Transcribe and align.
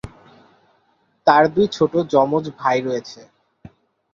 তার 1.27 1.43
দুই 1.55 1.67
ছোট 1.75 1.93
যমজ 2.13 2.45
ভাই 2.59 2.77
রয়েছে। 2.81 3.21